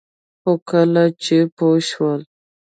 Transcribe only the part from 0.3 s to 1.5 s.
خو کله چې